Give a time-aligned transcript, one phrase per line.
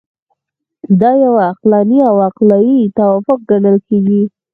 [0.99, 4.21] دا یو عقلاني او عقلایي توافق ګڼل کیږي.